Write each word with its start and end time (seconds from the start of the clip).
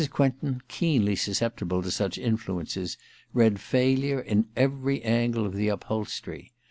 Quentin, 0.09 0.63
keenly 0.67 1.15
susceptible 1.15 1.83
to 1.83 1.91
such 1.91 2.17
influences, 2.17 2.97
read 3.33 3.59
failure 3.59 4.19
in 4.19 4.47
every 4.57 4.99
angle 5.03 5.45
of 5.45 5.53
the 5.53 5.67
upholstery. 5.67 6.51